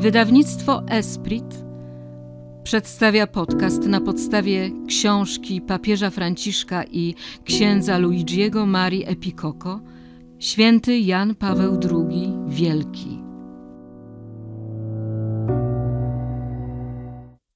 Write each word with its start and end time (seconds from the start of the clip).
Wydawnictwo 0.00 0.82
Esprit 0.88 1.44
przedstawia 2.64 3.26
podcast 3.26 3.82
na 3.82 4.00
podstawie 4.00 4.70
książki 4.88 5.60
papieża 5.60 6.10
Franciszka 6.10 6.84
i 6.84 7.14
księdza 7.44 7.98
Luigiego 7.98 8.66
Marii 8.66 9.08
Epicoco 9.08 9.80
Święty 10.38 10.98
Jan 10.98 11.34
Paweł 11.34 11.80
II 11.90 12.32
Wielki. 12.46 13.18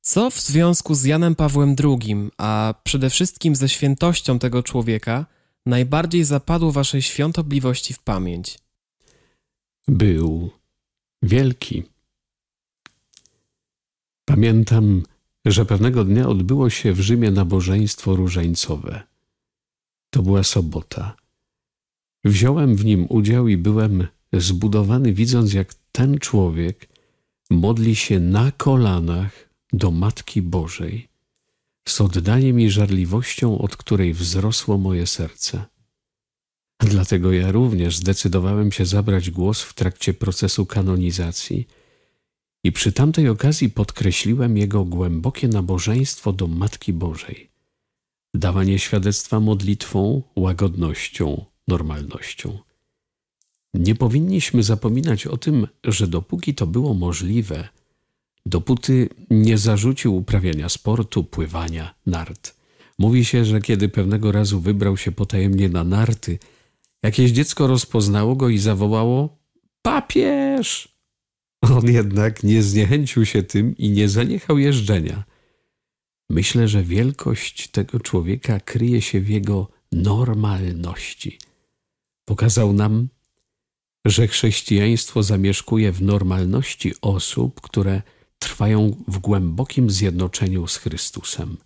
Co 0.00 0.30
w 0.30 0.40
związku 0.40 0.94
z 0.94 1.04
Janem 1.04 1.34
Pawłem 1.34 1.76
II, 1.84 2.16
a 2.38 2.74
przede 2.84 3.10
wszystkim 3.10 3.56
ze 3.56 3.68
świętością 3.68 4.38
tego 4.38 4.62
człowieka, 4.62 5.26
najbardziej 5.66 6.24
zapadło 6.24 6.72
waszej 6.72 7.02
świątobliwości 7.02 7.94
w 7.94 7.98
pamięć? 7.98 8.58
Był 9.88 10.50
wielki. 11.22 11.91
Pamiętam, 14.24 15.02
że 15.44 15.64
pewnego 15.64 16.04
dnia 16.04 16.28
odbyło 16.28 16.70
się 16.70 16.92
w 16.92 17.00
Rzymie 17.00 17.30
nabożeństwo 17.30 18.16
różańcowe. 18.16 19.02
To 20.10 20.22
była 20.22 20.42
sobota. 20.42 21.16
Wziąłem 22.24 22.76
w 22.76 22.84
nim 22.84 23.06
udział 23.08 23.48
i 23.48 23.56
byłem 23.56 24.06
zbudowany, 24.32 25.12
widząc, 25.12 25.52
jak 25.52 25.74
ten 25.92 26.18
człowiek 26.18 26.88
modli 27.50 27.96
się 27.96 28.20
na 28.20 28.52
kolanach 28.52 29.48
do 29.72 29.90
Matki 29.90 30.42
Bożej, 30.42 31.08
z 31.88 32.00
oddaniem 32.00 32.60
i 32.60 32.70
żarliwością, 32.70 33.58
od 33.58 33.76
której 33.76 34.14
wzrosło 34.14 34.78
moje 34.78 35.06
serce. 35.06 35.64
Dlatego 36.80 37.32
ja 37.32 37.52
również 37.52 37.96
zdecydowałem 37.96 38.72
się 38.72 38.86
zabrać 38.86 39.30
głos 39.30 39.62
w 39.62 39.74
trakcie 39.74 40.14
procesu 40.14 40.66
kanonizacji 40.66 41.66
i 42.64 42.72
przy 42.72 42.92
tamtej 42.92 43.28
okazji 43.28 43.70
podkreśliłem 43.70 44.56
jego 44.56 44.84
głębokie 44.84 45.48
nabożeństwo 45.48 46.32
do 46.32 46.46
Matki 46.46 46.92
Bożej, 46.92 47.50
dawanie 48.34 48.78
świadectwa 48.78 49.40
modlitwą, 49.40 50.22
łagodnością, 50.36 51.44
normalnością. 51.68 52.58
Nie 53.74 53.94
powinniśmy 53.94 54.62
zapominać 54.62 55.26
o 55.26 55.36
tym, 55.36 55.66
że 55.84 56.06
dopóki 56.06 56.54
to 56.54 56.66
było 56.66 56.94
możliwe, 56.94 57.68
dopóty 58.46 59.08
nie 59.30 59.58
zarzucił 59.58 60.16
uprawiania 60.16 60.68
sportu, 60.68 61.24
pływania, 61.24 61.94
nart. 62.06 62.56
Mówi 62.98 63.24
się, 63.24 63.44
że 63.44 63.60
kiedy 63.60 63.88
pewnego 63.88 64.32
razu 64.32 64.60
wybrał 64.60 64.96
się 64.96 65.12
potajemnie 65.12 65.68
na 65.68 65.84
narty, 65.84 66.38
jakieś 67.02 67.30
dziecko 67.30 67.66
rozpoznało 67.66 68.36
go 68.36 68.48
i 68.48 68.58
zawołało: 68.58 69.38
Papież! 69.82 70.91
On 71.62 71.86
jednak 71.86 72.42
nie 72.42 72.62
zniechęcił 72.62 73.26
się 73.26 73.42
tym 73.42 73.76
i 73.76 73.90
nie 73.90 74.08
zaniechał 74.08 74.58
jeżdżenia. 74.58 75.24
Myślę, 76.30 76.68
że 76.68 76.82
wielkość 76.82 77.68
tego 77.68 78.00
człowieka 78.00 78.60
kryje 78.60 79.02
się 79.02 79.20
w 79.20 79.28
jego 79.28 79.68
normalności. 79.92 81.38
Pokazał 82.24 82.72
nam, 82.72 83.08
że 84.04 84.28
chrześcijaństwo 84.28 85.22
zamieszkuje 85.22 85.92
w 85.92 86.02
normalności 86.02 86.92
osób, 87.00 87.60
które 87.60 88.02
trwają 88.38 88.96
w 89.08 89.18
głębokim 89.18 89.90
zjednoczeniu 89.90 90.66
z 90.66 90.76
Chrystusem. 90.76 91.56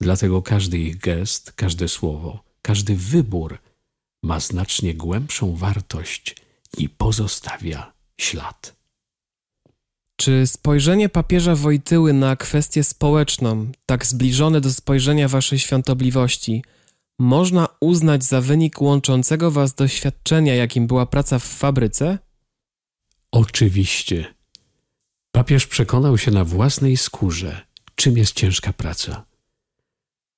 Dlatego 0.00 0.42
każdy 0.42 0.78
ich 0.78 0.98
gest, 0.98 1.52
każde 1.52 1.88
słowo, 1.88 2.44
każdy 2.62 2.96
wybór 2.96 3.58
ma 4.22 4.40
znacznie 4.40 4.94
głębszą 4.94 5.56
wartość 5.56 6.36
i 6.78 6.88
pozostawia 6.88 7.92
ślad. 8.20 8.77
Czy 10.20 10.46
spojrzenie 10.46 11.08
papieża 11.08 11.54
Wojtyły 11.54 12.12
na 12.12 12.36
kwestię 12.36 12.84
społeczną, 12.84 13.70
tak 13.86 14.06
zbliżone 14.06 14.60
do 14.60 14.72
spojrzenia 14.72 15.28
waszej 15.28 15.58
świątobliwości, 15.58 16.64
można 17.18 17.68
uznać 17.80 18.24
za 18.24 18.40
wynik 18.40 18.82
łączącego 18.82 19.50
was 19.50 19.74
doświadczenia, 19.74 20.54
jakim 20.54 20.86
była 20.86 21.06
praca 21.06 21.38
w 21.38 21.44
fabryce? 21.44 22.18
Oczywiście. 23.32 24.34
Papież 25.32 25.66
przekonał 25.66 26.18
się 26.18 26.30
na 26.30 26.44
własnej 26.44 26.96
skórze, 26.96 27.60
czym 27.94 28.16
jest 28.16 28.32
ciężka 28.32 28.72
praca. 28.72 29.24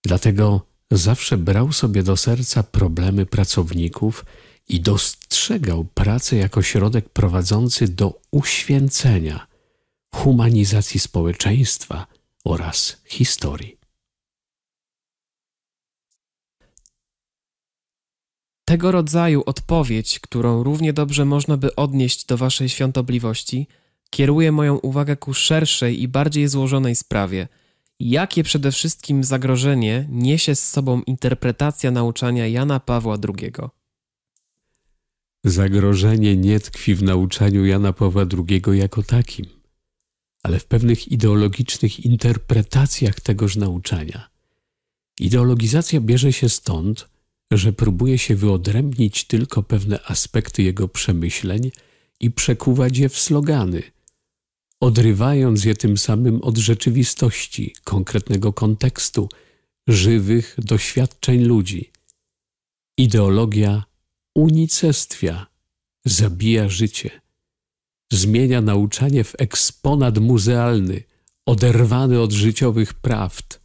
Dlatego 0.05 0.67
zawsze 0.91 1.37
brał 1.37 1.73
sobie 1.73 2.03
do 2.03 2.17
serca 2.17 2.63
problemy 2.63 3.27
pracowników 3.27 4.25
i 4.69 4.81
dostrzegał 4.81 5.85
pracę 5.85 6.37
jako 6.37 6.63
środek 6.63 7.09
prowadzący 7.09 7.89
do 7.89 8.21
uświęcenia, 8.31 9.50
humanizacji 10.15 11.01
społeczeństwa 11.01 12.07
oraz 12.45 13.03
historii. 13.05 13.81
Tego 18.71 18.93
rodzaju 18.93 19.43
odpowiedź, 19.47 20.21
którą 20.21 20.63
równie 20.63 20.93
dobrze 20.93 21.25
można 21.25 21.57
by 21.57 21.75
odnieść 21.77 22.25
do 22.27 22.37
waszej 22.37 22.69
świątobliwości, 22.69 23.67
kieruje 24.11 24.53
moją 24.53 24.77
uwagę 24.77 25.17
ku 25.17 25.35
szerszej 25.35 26.03
i 26.03 26.09
bardziej 26.09 26.49
złożonej 26.49 26.97
sprawie. 26.97 27.49
Jakie 28.01 28.43
przede 28.43 28.73
wszystkim 28.73 29.25
zagrożenie 29.25 30.07
niesie 30.11 30.55
z 30.55 30.69
sobą 30.69 31.03
interpretacja 31.03 31.91
nauczania 31.91 32.47
Jana 32.47 32.81
Pawła 32.81 33.19
II? 33.29 33.53
Zagrożenie 35.45 36.37
nie 36.37 36.61
tkwi 36.61 36.95
w 36.95 37.03
nauczaniu 37.03 37.65
Jana 37.67 37.93
Pawła 37.93 38.23
II 38.49 38.79
jako 38.79 39.03
takim, 39.03 39.47
ale 40.43 40.59
w 40.59 40.65
pewnych 40.65 41.09
ideologicznych 41.09 42.01
interpretacjach 42.01 43.21
tegoż 43.21 43.57
nauczania. 43.57 44.31
Ideologizacja 45.21 46.01
bierze 46.01 46.33
się 46.33 46.49
stąd, 46.49 47.09
że 47.51 47.73
próbuje 47.73 48.19
się 48.19 48.37
wyodrębnić 48.37 49.25
tylko 49.25 49.63
pewne 49.63 50.03
aspekty 50.05 50.63
jego 50.63 50.89
przemyśleń 50.89 51.71
i 52.21 52.31
przekuwać 52.31 52.99
je 52.99 53.09
w 53.09 53.19
slogany, 53.19 53.83
odrywając 54.81 55.65
je 55.65 55.75
tym 55.75 55.99
samym 55.99 56.43
od 56.43 56.59
rzeczywistości, 56.59 57.75
konkretnego 57.85 58.53
kontekstu, 58.53 59.29
żywych 59.89 60.57
doświadczeń 60.59 61.43
ludzi. 61.45 61.91
Ideologia 62.99 63.85
unicestwia, 64.35 65.47
zabija 66.05 66.69
życie, 66.69 67.21
zmienia 68.13 68.61
nauczanie 68.61 69.25
w 69.25 69.35
eksponat 69.39 70.19
muzealny, 70.19 71.03
oderwany 71.47 72.21
od 72.21 72.33
życiowych 72.33 72.95
prawd. 72.95 73.61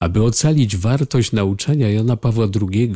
Aby 0.00 0.22
ocalić 0.22 0.76
wartość 0.76 1.32
nauczania 1.32 1.90
Jana 1.90 2.16
Pawła 2.16 2.46
II, 2.60 2.92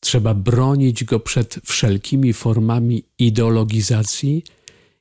trzeba 0.00 0.34
bronić 0.34 1.04
go 1.04 1.20
przed 1.20 1.58
wszelkimi 1.64 2.32
formami 2.32 3.04
ideologizacji 3.18 4.44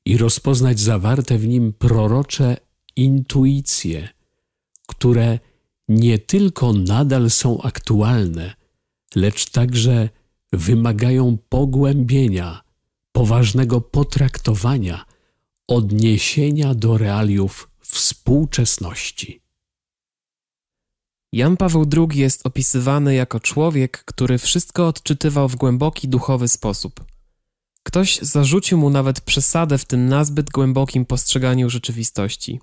i 0.05 0.17
rozpoznać 0.17 0.79
zawarte 0.79 1.37
w 1.37 1.47
nim 1.47 1.73
prorocze 1.73 2.57
intuicje, 2.95 4.09
które 4.87 5.39
nie 5.87 6.19
tylko 6.19 6.73
nadal 6.73 7.29
są 7.29 7.61
aktualne, 7.61 8.53
lecz 9.15 9.49
także 9.49 10.09
wymagają 10.53 11.37
pogłębienia, 11.49 12.61
poważnego 13.11 13.81
potraktowania, 13.81 15.05
odniesienia 15.67 16.75
do 16.75 16.97
realiów 16.97 17.69
współczesności. 17.79 19.41
Jan 21.33 21.57
Paweł 21.57 21.85
II 21.97 22.19
jest 22.19 22.45
opisywany 22.45 23.15
jako 23.15 23.39
człowiek, 23.39 24.03
który 24.05 24.37
wszystko 24.37 24.87
odczytywał 24.87 25.49
w 25.49 25.55
głęboki 25.55 26.07
duchowy 26.07 26.47
sposób. 26.47 27.05
Ktoś 27.83 28.19
zarzucił 28.19 28.77
mu 28.77 28.89
nawet 28.89 29.21
przesadę 29.21 29.77
w 29.77 29.85
tym 29.85 30.09
nazbyt 30.09 30.49
głębokim 30.49 31.05
postrzeganiu 31.05 31.69
rzeczywistości. 31.69 32.59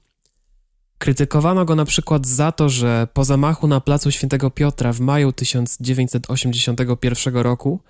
Krytykowano 0.98 1.64
go 1.64 1.74
na 1.74 1.84
przykład 1.84 2.26
za 2.26 2.52
to, 2.52 2.68
że 2.68 3.08
po 3.12 3.24
zamachu 3.24 3.66
na 3.66 3.80
placu 3.80 4.10
Świętego 4.10 4.50
Piotra 4.50 4.92
w 4.92 5.00
maju 5.00 5.32
1981 5.32 7.36
roku 7.36 7.80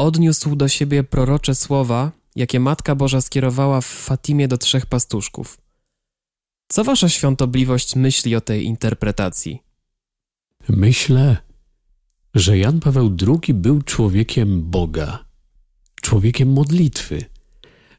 odniósł 0.00 0.56
do 0.56 0.68
siebie 0.68 1.04
prorocze 1.04 1.54
słowa, 1.54 2.12
jakie 2.36 2.60
Matka 2.60 2.94
Boża 2.94 3.20
skierowała 3.20 3.80
w 3.80 3.86
Fatimie 3.86 4.48
do 4.48 4.58
trzech 4.58 4.86
pastuszków. 4.86 5.58
Co 6.68 6.84
wasza 6.84 7.08
świątobliwość 7.08 7.96
myśli 7.96 8.36
o 8.36 8.40
tej 8.40 8.64
interpretacji? 8.64 9.62
Myślę, 10.68 11.36
że 12.34 12.58
Jan 12.58 12.80
Paweł 12.80 13.16
II 13.26 13.54
był 13.54 13.82
człowiekiem 13.82 14.70
Boga, 14.70 15.24
człowiekiem 16.02 16.52
modlitwy. 16.52 17.24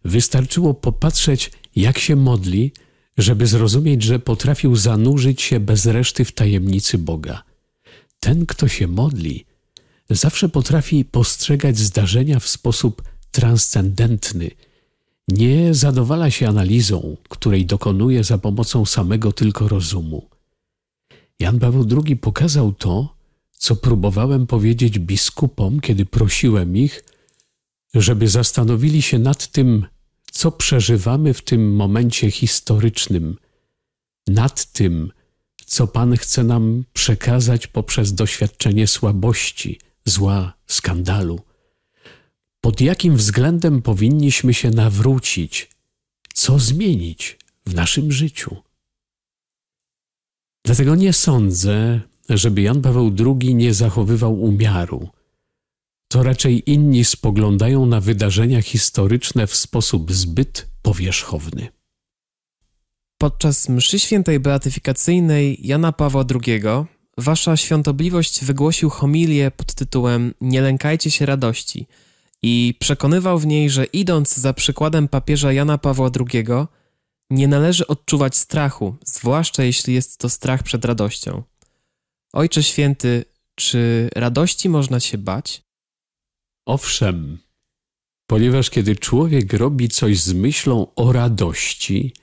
Wystarczyło 0.05 0.73
popatrzeć, 0.73 1.51
jak 1.75 1.97
się 1.99 2.15
modli, 2.15 2.73
żeby 3.17 3.47
zrozumieć, 3.47 4.03
że 4.03 4.19
potrafił 4.19 4.75
zanurzyć 4.75 5.41
się 5.41 5.59
bez 5.59 5.85
reszty 5.85 6.25
w 6.25 6.31
tajemnicy 6.31 6.97
Boga. 6.97 7.43
Ten, 8.19 8.45
kto 8.45 8.67
się 8.67 8.87
modli, 8.87 9.45
zawsze 10.15 10.49
potrafi 10.49 11.05
postrzegać 11.05 11.77
zdarzenia 11.77 12.39
w 12.39 12.47
sposób 12.47 13.03
transcendentny, 13.31 14.51
nie 15.27 15.73
zadowala 15.73 16.31
się 16.31 16.47
analizą, 16.47 17.17
której 17.29 17.65
dokonuje 17.65 18.23
za 18.23 18.37
pomocą 18.37 18.85
samego 18.85 19.31
tylko 19.31 19.67
rozumu. 19.67 20.29
Jan 21.39 21.59
Paweł 21.59 21.85
II 22.05 22.17
pokazał 22.17 22.73
to, 22.73 23.15
co 23.51 23.75
próbowałem 23.75 24.47
powiedzieć 24.47 24.99
biskupom, 24.99 25.79
kiedy 25.79 26.05
prosiłem 26.05 26.77
ich, 26.77 27.03
żeby 27.93 28.27
zastanowili 28.27 29.01
się 29.01 29.19
nad 29.19 29.47
tym, 29.47 29.85
co 30.31 30.51
przeżywamy 30.51 31.33
w 31.33 31.41
tym 31.41 31.75
momencie 31.75 32.31
historycznym, 32.31 33.37
nad 34.27 34.71
tym, 34.71 35.11
co 35.65 35.87
Pan 35.87 36.17
chce 36.17 36.43
nam 36.43 36.83
przekazać 36.93 37.67
poprzez 37.67 38.13
doświadczenie 38.13 38.87
słabości, 38.87 39.79
zła, 40.05 40.53
skandalu. 40.67 41.39
Pod 42.61 42.81
jakim 42.81 43.15
względem 43.15 43.81
powinniśmy 43.81 44.53
się 44.53 44.69
nawrócić, 44.69 45.69
co 46.33 46.59
zmienić 46.59 47.39
w 47.65 47.73
naszym 47.73 48.11
życiu? 48.11 48.55
Dlatego 50.65 50.95
nie 50.95 51.13
sądzę, 51.13 52.01
żeby 52.29 52.61
Jan 52.61 52.81
Paweł 52.81 53.15
II 53.19 53.55
nie 53.55 53.73
zachowywał 53.73 54.41
umiaru. 54.41 55.09
To 56.07 56.23
raczej 56.23 56.71
inni 56.71 57.05
spoglądają 57.05 57.85
na 57.85 58.01
wydarzenia 58.01 58.61
historyczne 58.61 59.47
w 59.47 59.55
sposób 59.55 60.11
zbyt 60.11 60.67
powierzchowny. 60.81 61.67
Podczas 63.17 63.69
mszy 63.69 63.99
świętej 63.99 64.39
beatyfikacyjnej 64.39 65.67
Jana 65.67 65.91
Pawła 65.91 66.25
II 66.45 66.61
wasza 67.21 67.57
świątobliwość 67.57 68.45
wygłosił 68.45 68.89
homilię 68.89 69.51
pod 69.51 69.73
tytułem 69.73 70.33
Nie 70.41 70.61
lękajcie 70.61 71.11
się 71.11 71.25
radości 71.25 71.87
i 72.41 72.73
przekonywał 72.79 73.39
w 73.39 73.45
niej, 73.45 73.69
że 73.69 73.85
idąc 73.85 74.37
za 74.37 74.53
przykładem 74.53 75.07
papieża 75.07 75.53
Jana 75.53 75.77
Pawła 75.77 76.09
II, 76.19 76.45
nie 77.29 77.47
należy 77.47 77.87
odczuwać 77.87 78.37
strachu, 78.37 78.95
zwłaszcza 79.05 79.63
jeśli 79.63 79.93
jest 79.93 80.17
to 80.17 80.29
strach 80.29 80.63
przed 80.63 80.85
radością. 80.85 81.43
Ojcze 82.33 82.63
Święty, 82.63 83.25
czy 83.55 84.09
radości 84.15 84.69
można 84.69 84.99
się 84.99 85.17
bać? 85.17 85.61
Owszem, 86.65 87.37
ponieważ 88.27 88.69
kiedy 88.69 88.95
człowiek 88.95 89.53
robi 89.53 89.89
coś 89.89 90.19
z 90.19 90.33
myślą 90.33 90.87
o 90.95 91.11
radości, 91.11 92.13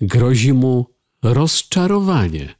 grozi 0.00 0.52
mu 0.52 0.86
rozczarowanie. 1.22 2.54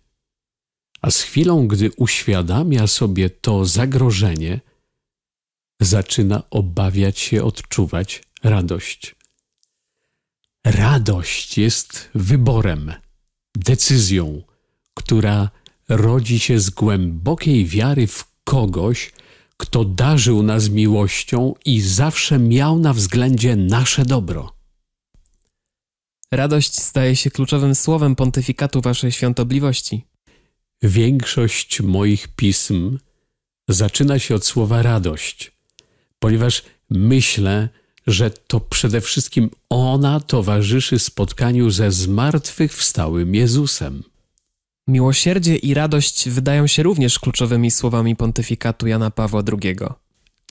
A 1.04 1.10
z 1.10 1.22
chwilą, 1.22 1.68
gdy 1.68 1.90
uświadamia 1.96 2.86
sobie 2.86 3.30
to 3.30 3.64
zagrożenie, 3.64 4.60
zaczyna 5.80 6.42
obawiać 6.50 7.18
się 7.18 7.44
odczuwać 7.44 8.22
radość. 8.42 9.16
Radość 10.66 11.58
jest 11.58 12.10
wyborem, 12.14 12.92
decyzją, 13.56 14.42
która 14.94 15.50
rodzi 15.88 16.38
się 16.38 16.60
z 16.60 16.70
głębokiej 16.70 17.66
wiary 17.66 18.06
w 18.06 18.24
kogoś, 18.44 19.12
kto 19.56 19.84
darzył 19.84 20.42
nas 20.42 20.68
miłością 20.68 21.54
i 21.64 21.80
zawsze 21.80 22.38
miał 22.38 22.78
na 22.78 22.92
względzie 22.92 23.56
nasze 23.56 24.04
dobro. 24.04 24.52
Radość 26.30 26.80
staje 26.80 27.16
się 27.16 27.30
kluczowym 27.30 27.74
słowem 27.74 28.16
pontyfikatu 28.16 28.80
Waszej 28.80 29.12
świątobliwości. 29.12 30.13
Większość 30.84 31.80
moich 31.80 32.28
pism 32.28 32.98
zaczyna 33.68 34.18
się 34.18 34.34
od 34.34 34.46
słowa 34.46 34.82
radość, 34.82 35.52
ponieważ 36.18 36.62
myślę, 36.90 37.68
że 38.06 38.30
to 38.30 38.60
przede 38.60 39.00
wszystkim 39.00 39.50
ona 39.68 40.20
towarzyszy 40.20 40.98
spotkaniu 40.98 41.70
ze 41.70 41.92
zmartwychwstałym 41.92 43.34
Jezusem. 43.34 44.02
Miłosierdzie 44.88 45.56
i 45.56 45.74
radość 45.74 46.28
wydają 46.28 46.66
się 46.66 46.82
również 46.82 47.18
kluczowymi 47.18 47.70
słowami 47.70 48.16
pontyfikatu 48.16 48.86
Jana 48.86 49.10
Pawła 49.10 49.42
II. 49.62 49.76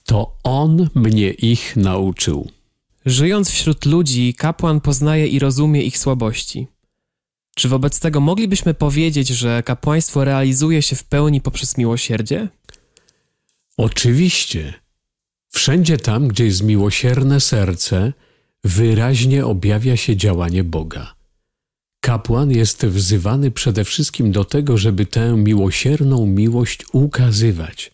To 0.04 0.36
on 0.44 0.88
mnie 0.94 1.30
ich 1.30 1.76
nauczył. 1.76 2.50
Żyjąc 3.06 3.50
wśród 3.50 3.86
ludzi, 3.86 4.34
kapłan 4.34 4.80
poznaje 4.80 5.26
i 5.26 5.38
rozumie 5.38 5.82
ich 5.82 5.98
słabości. 5.98 6.66
Czy 7.54 7.68
wobec 7.68 8.00
tego 8.00 8.20
moglibyśmy 8.20 8.74
powiedzieć, 8.74 9.28
że 9.28 9.62
kapłaństwo 9.62 10.24
realizuje 10.24 10.82
się 10.82 10.96
w 10.96 11.04
pełni 11.04 11.40
poprzez 11.40 11.78
miłosierdzie? 11.78 12.48
Oczywiście. 13.76 14.74
Wszędzie 15.48 15.96
tam, 15.96 16.28
gdzie 16.28 16.44
jest 16.44 16.62
miłosierne 16.62 17.40
serce, 17.40 18.12
wyraźnie 18.64 19.46
objawia 19.46 19.96
się 19.96 20.16
działanie 20.16 20.64
Boga. 20.64 21.14
Kapłan 22.00 22.50
jest 22.50 22.86
wzywany 22.86 23.50
przede 23.50 23.84
wszystkim 23.84 24.32
do 24.32 24.44
tego, 24.44 24.78
żeby 24.78 25.06
tę 25.06 25.36
miłosierną 25.36 26.26
miłość 26.26 26.84
ukazywać. 26.92 27.90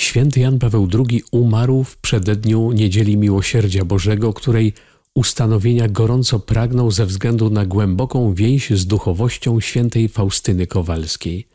Święty 0.00 0.40
Jan 0.40 0.58
Paweł 0.58 0.88
II 1.08 1.22
umarł 1.30 1.84
w 1.84 1.96
przededniu 1.96 2.72
Niedzieli 2.72 3.16
Miłosierdzia 3.16 3.84
Bożego, 3.84 4.32
której 4.32 4.72
ustanowienia 5.14 5.88
gorąco 5.88 6.40
pragnął 6.40 6.90
ze 6.90 7.06
względu 7.06 7.50
na 7.50 7.66
głęboką 7.66 8.34
więź 8.34 8.70
z 8.70 8.86
duchowością 8.86 9.60
świętej 9.60 10.08
Faustyny 10.08 10.66
Kowalskiej. 10.66 11.48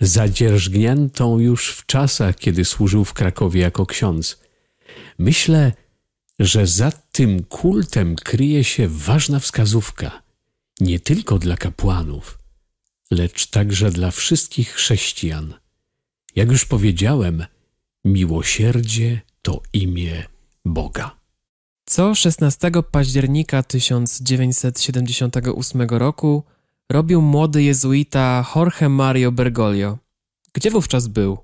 Zadzierżgniętą 0.00 1.38
już 1.38 1.70
w 1.72 1.86
czasach, 1.86 2.36
kiedy 2.36 2.64
służył 2.64 3.04
w 3.04 3.12
Krakowie 3.12 3.60
jako 3.60 3.86
ksiądz. 3.86 4.40
Myślę, 5.18 5.72
że 6.38 6.66
za 6.66 6.92
tym 7.12 7.44
kultem 7.44 8.16
kryje 8.16 8.64
się 8.64 8.88
ważna 8.88 9.38
wskazówka, 9.38 10.22
nie 10.80 11.00
tylko 11.00 11.38
dla 11.38 11.56
kapłanów, 11.56 12.38
lecz 13.10 13.46
także 13.46 13.90
dla 13.90 14.10
wszystkich 14.10 14.70
chrześcijan. 14.72 15.54
Jak 16.36 16.50
już 16.50 16.64
powiedziałem, 16.64 17.44
miłosierdzie 18.04 19.20
to 19.42 19.62
imię 19.72 20.24
Boga. 20.64 21.25
Co 21.88 22.14
16 22.14 22.70
października 22.90 23.62
1978 23.62 25.82
roku 25.82 26.42
robił 26.90 27.22
młody 27.22 27.62
jezuita 27.62 28.46
Jorge 28.56 28.88
Mario 28.88 29.32
Bergoglio? 29.32 29.98
Gdzie 30.52 30.70
wówczas 30.70 31.08
był? 31.08 31.38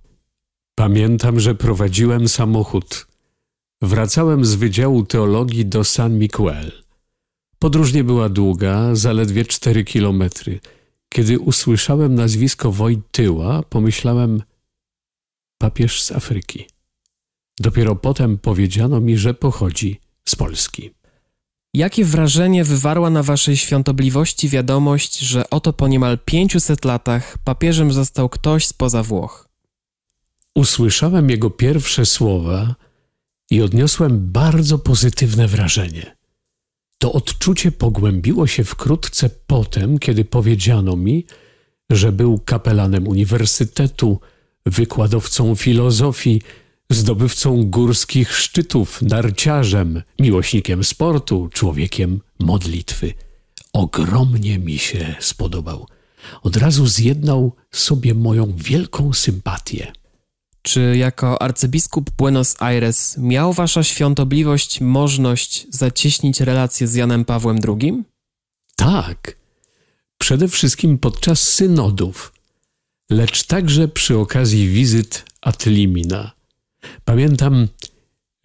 Pamiętam, 0.74 1.40
że 1.40 1.54
prowadziłem 1.54 2.28
samochód. 2.28 3.06
Wracałem 3.82 4.44
z 4.44 4.54
Wydziału 4.54 5.04
Teologii 5.04 5.66
do 5.66 5.84
San 5.84 6.18
Miguel. 6.18 6.72
Podróż 7.58 7.92
nie 7.92 8.04
była 8.04 8.28
długa, 8.28 8.94
zaledwie 8.94 9.44
cztery 9.44 9.84
kilometry. 9.84 10.60
Kiedy 11.08 11.38
usłyszałem 11.38 12.14
nazwisko 12.14 12.72
Wojtyła, 12.72 13.62
pomyślałem 13.62 14.43
papież 15.58 16.02
z 16.02 16.12
Afryki. 16.12 16.67
Dopiero 17.60 17.96
potem 17.96 18.38
powiedziano 18.38 19.00
mi, 19.00 19.19
że 19.19 19.34
pochodzi 19.34 20.00
z 20.32 20.36
Polski. 20.36 20.91
Jakie 21.74 22.05
wrażenie 22.05 22.65
wywarła 22.65 23.10
na 23.10 23.22
waszej 23.22 23.56
świątobliwości 23.56 24.48
wiadomość, 24.48 25.19
że 25.19 25.51
oto 25.51 25.72
po 25.72 25.89
niemal 25.89 26.19
500 26.19 26.84
latach 26.84 27.39
papieżem 27.39 27.93
został 27.93 28.29
ktoś 28.29 28.67
spoza 28.67 29.03
Włoch? 29.03 29.48
Usłyszałem 30.55 31.31
jego 31.31 31.51
pierwsze 31.51 32.06
słowa 32.06 32.74
i 33.51 33.62
odniosłem 33.62 34.32
bardzo 34.32 34.79
pozytywne 34.79 35.48
wrażenie. 35.48 36.17
To 36.98 37.12
odczucie 37.12 37.72
pogłębiło 37.72 38.46
się 38.46 38.65
wkrótce 38.65 39.31
potem, 39.46 39.98
kiedy 39.98 40.24
powiedziano 40.24 40.96
mi, 40.96 41.27
że 41.91 42.12
był 42.12 42.39
kapelanem 42.39 43.08
uniwersytetu, 43.08 44.20
wykładowcą 44.67 45.55
filozofii, 45.55 46.43
zdobywcą 46.94 47.65
górskich 47.65 48.37
szczytów, 48.37 49.03
narciarzem, 49.03 50.03
miłośnikiem 50.19 50.84
sportu, 50.84 51.49
człowiekiem 51.53 52.20
modlitwy. 52.39 53.15
Ogromnie 53.72 54.58
mi 54.58 54.79
się 54.79 55.15
spodobał. 55.20 55.87
Od 56.43 56.56
razu 56.56 56.87
zjednał 56.87 57.53
sobie 57.70 58.15
moją 58.15 58.53
wielką 58.56 59.13
sympatię. 59.13 59.93
Czy 60.63 60.94
jako 60.99 61.43
arcybiskup 61.43 62.11
Buenos 62.11 62.63
Aires 62.63 63.17
miał 63.19 63.53
wasza 63.53 63.82
świątobliwość 63.82 64.81
możliwość 64.81 65.67
zacieśnić 65.70 66.41
relacje 66.41 66.89
z 66.89 66.94
Janem 66.94 67.25
Pawłem 67.25 67.58
II? 67.69 68.03
Tak. 68.77 69.37
Przede 70.19 70.49
wszystkim 70.49 70.99
podczas 70.99 71.43
synodów, 71.49 72.32
lecz 73.11 73.46
także 73.46 73.89
przy 73.89 74.19
okazji 74.19 74.69
wizyt 74.69 75.25
ad 75.41 75.67
limina. 75.67 76.42
Pamiętam, 77.05 77.69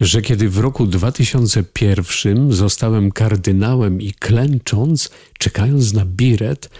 że 0.00 0.22
kiedy 0.22 0.48
w 0.48 0.58
roku 0.58 0.86
2001 0.86 2.52
zostałem 2.52 3.12
kardynałem 3.12 4.00
i 4.00 4.12
klęcząc, 4.12 5.10
czekając 5.38 5.92
na 5.92 6.04
biret, 6.04 6.70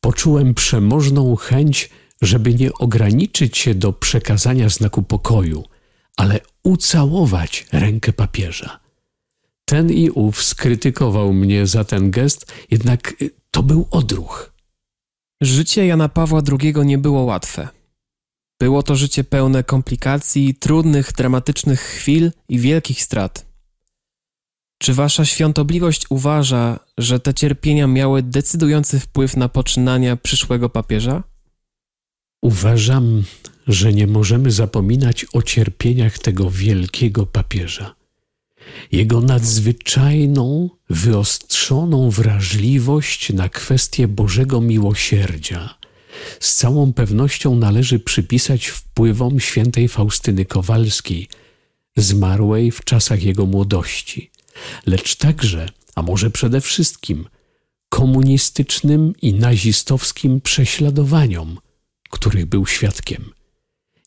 poczułem 0.00 0.54
przemożną 0.54 1.36
chęć, 1.36 1.90
żeby 2.22 2.54
nie 2.54 2.72
ograniczyć 2.72 3.58
się 3.58 3.74
do 3.74 3.92
przekazania 3.92 4.68
znaku 4.68 5.02
pokoju, 5.02 5.64
ale 6.16 6.40
ucałować 6.62 7.66
rękę 7.72 8.12
papieża. 8.12 8.80
Ten 9.64 9.90
i 9.90 10.10
ów 10.10 10.42
skrytykował 10.42 11.32
mnie 11.32 11.66
za 11.66 11.84
ten 11.84 12.10
gest, 12.10 12.52
jednak 12.70 13.14
to 13.50 13.62
był 13.62 13.88
odruch. 13.90 14.52
Życie 15.40 15.86
Jana 15.86 16.08
Pawła 16.08 16.42
II 16.60 16.74
nie 16.84 16.98
było 16.98 17.22
łatwe. 17.22 17.68
Było 18.60 18.82
to 18.82 18.96
życie 18.96 19.24
pełne 19.24 19.64
komplikacji, 19.64 20.54
trudnych, 20.54 21.12
dramatycznych 21.12 21.80
chwil 21.80 22.32
i 22.48 22.58
wielkich 22.58 23.02
strat. 23.02 23.46
Czy 24.78 24.94
wasza 24.94 25.24
świątobliwość 25.24 26.06
uważa, 26.10 26.80
że 26.98 27.20
te 27.20 27.34
cierpienia 27.34 27.86
miały 27.86 28.22
decydujący 28.22 29.00
wpływ 29.00 29.36
na 29.36 29.48
poczynania 29.48 30.16
przyszłego 30.16 30.68
papieża? 30.68 31.22
Uważam, 32.42 33.24
że 33.66 33.92
nie 33.92 34.06
możemy 34.06 34.50
zapominać 34.50 35.26
o 35.32 35.42
cierpieniach 35.42 36.18
tego 36.18 36.50
wielkiego 36.50 37.26
papieża. 37.26 37.94
Jego 38.92 39.20
nadzwyczajną, 39.20 40.70
wyostrzoną 40.90 42.10
wrażliwość 42.10 43.32
na 43.32 43.48
kwestie 43.48 44.08
Bożego 44.08 44.60
miłosierdzia 44.60 45.79
z 46.40 46.54
całą 46.54 46.92
pewnością 46.92 47.54
należy 47.54 47.98
przypisać 47.98 48.66
wpływom 48.66 49.40
świętej 49.40 49.88
Faustyny 49.88 50.44
Kowalskiej, 50.44 51.28
zmarłej 51.96 52.70
w 52.70 52.84
czasach 52.84 53.22
jego 53.22 53.46
młodości, 53.46 54.30
lecz 54.86 55.16
także, 55.16 55.68
a 55.94 56.02
może 56.02 56.30
przede 56.30 56.60
wszystkim, 56.60 57.28
komunistycznym 57.88 59.14
i 59.22 59.34
nazistowskim 59.34 60.40
prześladowaniom, 60.40 61.58
których 62.10 62.46
był 62.46 62.66
świadkiem. 62.66 63.32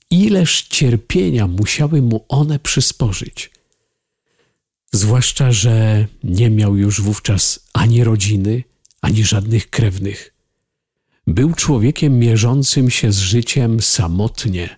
Ileż 0.10 0.62
cierpienia 0.62 1.48
musiały 1.48 2.02
mu 2.02 2.26
one 2.30 2.60
przysporzyć. 2.60 3.52
Zwłaszcza, 4.94 5.52
że 5.52 6.08
nie 6.24 6.50
miał 6.50 6.78
już 6.78 7.02
wówczas 7.02 7.60
ani 7.74 8.04
rodziny, 8.04 8.64
ani 9.02 9.24
żadnych 9.24 9.70
krewnych. 9.70 10.33
Był 11.28 11.54
człowiekiem 11.54 12.20
mierzącym 12.20 12.90
się 12.90 13.12
z 13.12 13.18
życiem 13.18 13.82
samotnie, 13.82 14.78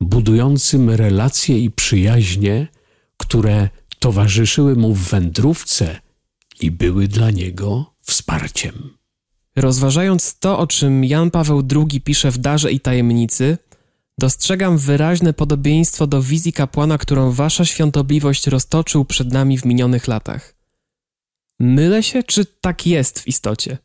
budującym 0.00 0.90
relacje 0.90 1.58
i 1.58 1.70
przyjaźnie, 1.70 2.68
które 3.16 3.68
towarzyszyły 3.98 4.76
mu 4.76 4.94
w 4.94 5.08
wędrówce 5.08 6.00
i 6.60 6.70
były 6.70 7.08
dla 7.08 7.30
niego 7.30 7.94
wsparciem. 8.02 8.90
Rozważając 9.56 10.38
to, 10.38 10.58
o 10.58 10.66
czym 10.66 11.04
Jan 11.04 11.30
Paweł 11.30 11.62
II 11.76 12.00
pisze 12.00 12.30
w 12.30 12.38
Darze 12.38 12.72
i 12.72 12.80
Tajemnicy, 12.80 13.58
dostrzegam 14.18 14.78
wyraźne 14.78 15.32
podobieństwo 15.32 16.06
do 16.06 16.22
wizji 16.22 16.52
kapłana, 16.52 16.98
którą 16.98 17.32
wasza 17.32 17.64
świątobliwość 17.64 18.46
roztoczył 18.46 19.04
przed 19.04 19.32
nami 19.32 19.58
w 19.58 19.64
minionych 19.64 20.08
latach. 20.08 20.54
Mylę 21.60 22.02
się, 22.02 22.22
czy 22.22 22.44
tak 22.44 22.86
jest 22.86 23.20
w 23.20 23.28
istocie? 23.28 23.78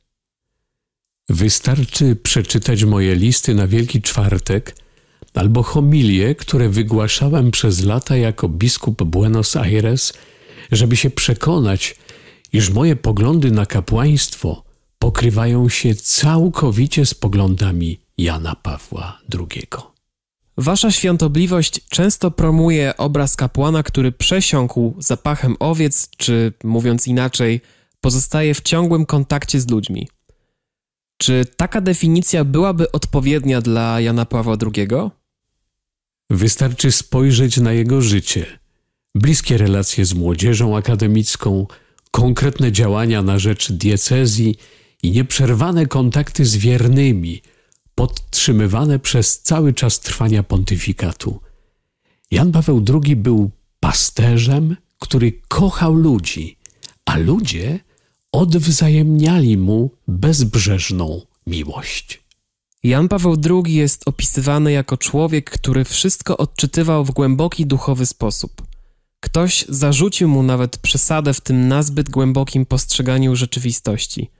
Wystarczy 1.29 2.15
przeczytać 2.15 2.83
moje 2.83 3.15
listy 3.15 3.55
na 3.55 3.67
Wielki 3.67 4.01
Czwartek 4.01 4.75
albo 5.33 5.63
homilie, 5.63 6.35
które 6.35 6.69
wygłaszałem 6.69 7.51
przez 7.51 7.83
lata 7.83 8.17
jako 8.17 8.49
biskup 8.49 9.03
Buenos 9.03 9.55
Aires, 9.55 10.13
żeby 10.71 10.95
się 10.95 11.09
przekonać, 11.09 11.95
iż 12.53 12.69
moje 12.69 12.95
poglądy 12.95 13.51
na 13.51 13.65
kapłaństwo 13.65 14.63
pokrywają 14.99 15.69
się 15.69 15.95
całkowicie 15.95 17.05
z 17.05 17.13
poglądami 17.13 17.99
Jana 18.17 18.55
Pawła 18.55 19.19
II. 19.33 19.67
Wasza 20.57 20.91
świątobliwość 20.91 21.81
często 21.89 22.31
promuje 22.31 22.97
obraz 22.97 23.35
kapłana, 23.35 23.83
który 23.83 24.11
przesiąkł 24.11 24.95
zapachem 24.99 25.55
owiec, 25.59 26.09
czy 26.17 26.53
mówiąc 26.63 27.07
inaczej, 27.07 27.61
pozostaje 28.01 28.53
w 28.53 28.61
ciągłym 28.61 29.05
kontakcie 29.05 29.61
z 29.61 29.69
ludźmi. 29.69 30.07
Czy 31.17 31.45
taka 31.57 31.81
definicja 31.81 32.43
byłaby 32.43 32.91
odpowiednia 32.91 33.61
dla 33.61 34.01
Jana 34.01 34.25
Pawła 34.25 34.57
II? 34.61 34.87
Wystarczy 36.29 36.91
spojrzeć 36.91 37.57
na 37.57 37.73
jego 37.73 38.01
życie. 38.01 38.45
Bliskie 39.15 39.57
relacje 39.57 40.05
z 40.05 40.13
młodzieżą 40.13 40.77
akademicką, 40.77 41.67
konkretne 42.11 42.71
działania 42.71 43.21
na 43.21 43.39
rzecz 43.39 43.71
diecezji 43.71 44.55
i 45.03 45.11
nieprzerwane 45.11 45.85
kontakty 45.85 46.45
z 46.45 46.55
wiernymi, 46.57 47.41
podtrzymywane 47.95 48.99
przez 48.99 49.41
cały 49.41 49.73
czas 49.73 49.99
trwania 49.99 50.43
pontyfikatu. 50.43 51.39
Jan 52.31 52.51
Paweł 52.51 52.85
II 53.03 53.15
był 53.15 53.51
pasterzem, 53.79 54.75
który 54.99 55.41
kochał 55.47 55.93
ludzi, 55.93 56.57
a 57.05 57.17
ludzie 57.17 57.79
odwzajemniali 58.37 59.57
mu 59.57 59.91
bezbrzeżną 60.07 61.21
miłość. 61.47 62.23
Jan 62.83 63.07
Paweł 63.07 63.35
II 63.49 63.75
jest 63.75 64.07
opisywany 64.07 64.71
jako 64.71 64.97
człowiek, 64.97 65.49
który 65.49 65.83
wszystko 65.83 66.37
odczytywał 66.37 67.05
w 67.05 67.11
głęboki 67.11 67.65
duchowy 67.65 68.05
sposób. 68.05 68.51
Ktoś 69.19 69.65
zarzucił 69.69 70.29
mu 70.29 70.43
nawet 70.43 70.77
przesadę 70.77 71.33
w 71.33 71.41
tym 71.41 71.67
nazbyt 71.67 72.09
głębokim 72.09 72.65
postrzeganiu 72.65 73.35
rzeczywistości. 73.35 74.31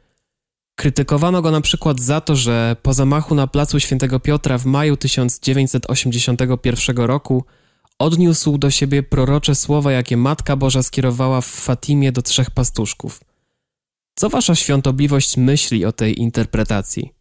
Krytykowano 0.75 1.41
go 1.41 1.51
na 1.51 1.61
przykład 1.61 1.99
za 1.99 2.21
to, 2.21 2.35
że 2.35 2.75
po 2.81 2.93
zamachu 2.93 3.35
na 3.35 3.47
placu 3.47 3.79
Świętego 3.79 4.19
Piotra 4.19 4.57
w 4.57 4.65
maju 4.65 4.97
1981 4.97 6.97
roku 6.97 7.43
odniósł 7.99 8.57
do 8.57 8.71
siebie 8.71 9.03
prorocze 9.03 9.55
słowa, 9.55 9.91
jakie 9.91 10.17
Matka 10.17 10.55
Boża 10.55 10.83
skierowała 10.83 11.41
w 11.41 11.47
Fatimie 11.47 12.11
do 12.11 12.21
trzech 12.21 12.51
pastuszków. 12.51 13.19
Co 14.19 14.29
wasza 14.29 14.55
świątobliwość 14.55 15.37
myśli 15.37 15.85
o 15.85 15.91
tej 15.91 16.21
interpretacji? 16.21 17.11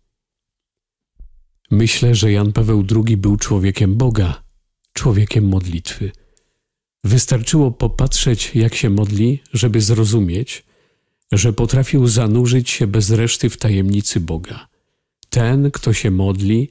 Myślę, 1.70 2.14
że 2.14 2.32
Jan 2.32 2.52
Paweł 2.52 2.84
II 2.94 3.16
był 3.16 3.36
człowiekiem 3.36 3.96
Boga, 3.96 4.42
człowiekiem 4.92 5.48
modlitwy. 5.48 6.12
Wystarczyło 7.04 7.70
popatrzeć, 7.70 8.50
jak 8.54 8.74
się 8.74 8.90
modli, 8.90 9.42
żeby 9.52 9.80
zrozumieć, 9.80 10.64
że 11.32 11.52
potrafił 11.52 12.08
zanurzyć 12.08 12.70
się 12.70 12.86
bez 12.86 13.10
reszty 13.10 13.50
w 13.50 13.56
tajemnicy 13.56 14.20
Boga. 14.20 14.68
Ten, 15.30 15.70
kto 15.70 15.92
się 15.92 16.10
modli, 16.10 16.68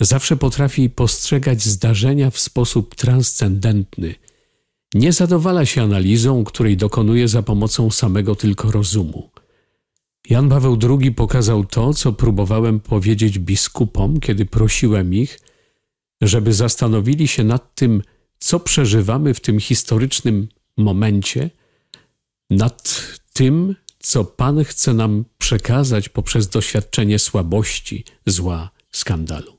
zawsze 0.00 0.36
potrafi 0.36 0.90
postrzegać 0.90 1.62
zdarzenia 1.62 2.30
w 2.30 2.38
sposób 2.38 2.94
transcendentny. 2.94 4.14
Nie 4.94 5.12
zadowala 5.12 5.66
się 5.66 5.82
analizą, 5.82 6.44
której 6.44 6.76
dokonuje 6.76 7.28
za 7.28 7.42
pomocą 7.42 7.90
samego 7.90 8.36
tylko 8.36 8.70
rozumu. 8.70 9.33
Jan 10.30 10.48
Paweł 10.48 10.78
II 11.00 11.12
pokazał 11.12 11.64
to, 11.64 11.94
co 11.94 12.12
próbowałem 12.12 12.80
powiedzieć 12.80 13.38
biskupom, 13.38 14.20
kiedy 14.20 14.46
prosiłem 14.46 15.14
ich, 15.14 15.40
żeby 16.20 16.54
zastanowili 16.54 17.28
się 17.28 17.44
nad 17.44 17.74
tym, 17.74 18.02
co 18.38 18.60
przeżywamy 18.60 19.34
w 19.34 19.40
tym 19.40 19.60
historycznym 19.60 20.48
momencie, 20.76 21.50
nad 22.50 23.02
tym, 23.32 23.74
co 23.98 24.24
Pan 24.24 24.64
chce 24.64 24.94
nam 24.94 25.24
przekazać 25.38 26.08
poprzez 26.08 26.48
doświadczenie 26.48 27.18
słabości, 27.18 28.04
zła, 28.26 28.70
skandalu. 28.92 29.58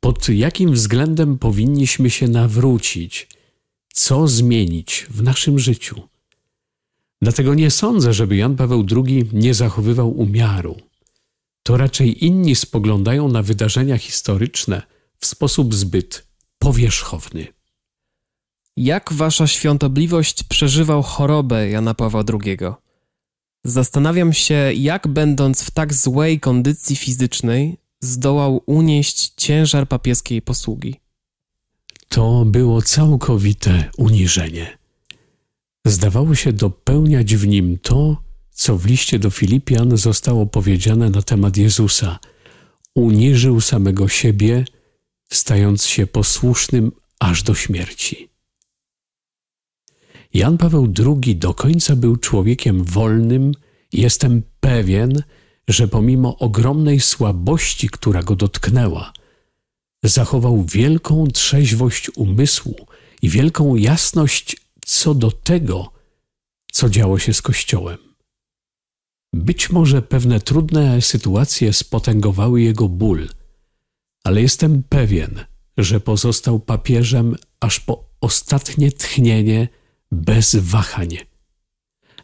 Pod 0.00 0.28
jakim 0.28 0.72
względem 0.72 1.38
powinniśmy 1.38 2.10
się 2.10 2.28
nawrócić, 2.28 3.28
co 3.92 4.28
zmienić 4.28 5.06
w 5.10 5.22
naszym 5.22 5.58
życiu? 5.58 6.02
Dlatego 7.24 7.54
nie 7.54 7.70
sądzę, 7.70 8.12
żeby 8.12 8.36
Jan 8.36 8.56
Paweł 8.56 8.86
II 8.96 9.28
nie 9.32 9.54
zachowywał 9.54 10.18
umiaru. 10.18 10.76
To 11.62 11.76
raczej 11.76 12.24
inni 12.24 12.54
spoglądają 12.54 13.28
na 13.28 13.42
wydarzenia 13.42 13.98
historyczne 13.98 14.82
w 15.18 15.26
sposób 15.26 15.74
zbyt 15.74 16.26
powierzchowny. 16.58 17.46
Jak 18.76 19.12
wasza 19.12 19.46
świątobliwość 19.46 20.42
przeżywał 20.42 21.02
chorobę 21.02 21.70
Jana 21.70 21.94
Pawła 21.94 22.24
II? 22.32 22.58
Zastanawiam 23.64 24.32
się, 24.32 24.72
jak 24.74 25.08
będąc 25.08 25.62
w 25.62 25.70
tak 25.70 25.94
złej 25.94 26.40
kondycji 26.40 26.96
fizycznej, 26.96 27.78
zdołał 28.00 28.62
unieść 28.66 29.32
ciężar 29.36 29.88
papieskiej 29.88 30.42
posługi. 30.42 31.00
To 32.08 32.44
było 32.44 32.82
całkowite 32.82 33.90
uniżenie. 33.98 34.83
Zdawało 35.86 36.34
się 36.34 36.52
dopełniać 36.52 37.36
w 37.36 37.46
nim 37.46 37.78
to, 37.78 38.22
co 38.50 38.78
w 38.78 38.86
liście 38.86 39.18
do 39.18 39.30
Filipian 39.30 39.96
zostało 39.96 40.46
powiedziane 40.46 41.10
na 41.10 41.22
temat 41.22 41.56
Jezusa. 41.56 42.18
Uniżył 42.94 43.60
samego 43.60 44.08
siebie, 44.08 44.64
stając 45.32 45.86
się 45.86 46.06
posłusznym 46.06 46.92
aż 47.20 47.42
do 47.42 47.54
śmierci. 47.54 48.28
Jan 50.34 50.58
Paweł 50.58 50.92
II 50.98 51.36
do 51.36 51.54
końca 51.54 51.96
był 51.96 52.16
człowiekiem 52.16 52.84
wolnym 52.84 53.52
i 53.92 54.00
jestem 54.00 54.42
pewien, 54.60 55.22
że 55.68 55.88
pomimo 55.88 56.38
ogromnej 56.38 57.00
słabości, 57.00 57.88
która 57.88 58.22
go 58.22 58.36
dotknęła, 58.36 59.12
zachował 60.04 60.64
wielką 60.64 61.26
trzeźwość 61.26 62.10
umysłu 62.16 62.86
i 63.22 63.28
wielką 63.28 63.76
jasność 63.76 64.63
co 64.84 65.14
do 65.14 65.30
tego, 65.30 65.92
co 66.72 66.88
działo 66.88 67.18
się 67.18 67.34
z 67.34 67.42
Kościołem. 67.42 67.98
Być 69.32 69.70
może 69.70 70.02
pewne 70.02 70.40
trudne 70.40 71.02
sytuacje 71.02 71.72
spotęgowały 71.72 72.62
jego 72.62 72.88
ból, 72.88 73.28
ale 74.24 74.42
jestem 74.42 74.82
pewien, 74.82 75.44
że 75.76 76.00
pozostał 76.00 76.60
papieżem 76.60 77.36
aż 77.60 77.80
po 77.80 78.04
ostatnie 78.20 78.92
tchnienie 78.92 79.68
bez 80.12 80.56
wahań. 80.56 81.08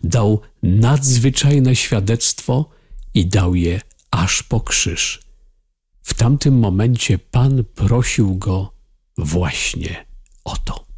Dał 0.04 0.40
nadzwyczajne 0.62 1.76
świadectwo 1.76 2.70
i 3.14 3.26
dał 3.26 3.54
je 3.54 3.80
aż 4.10 4.42
po 4.42 4.60
krzyż. 4.60 5.20
W 6.02 6.14
tamtym 6.14 6.58
momencie 6.58 7.18
Pan 7.18 7.64
prosił 7.64 8.36
go 8.36 8.72
właśnie 9.18 10.06
o 10.44 10.56
to. 10.56 10.89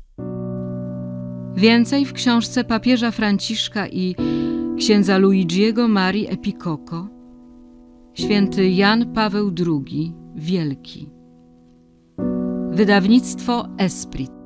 Więcej 1.56 2.04
w 2.04 2.12
książce 2.12 2.64
papieża 2.64 3.11
Franciszka 3.11 3.88
i 3.88 4.14
księdza 4.78 5.18
Luigiego 5.18 5.88
Marii 5.88 6.30
Epicoco, 6.30 7.09
święty 8.14 8.71
Jan 8.71 9.12
Paweł 9.12 9.52
II 9.66 10.14
Wielki. 10.35 11.11
Wydawnictwo 12.71 13.68
Esprit. 13.78 14.41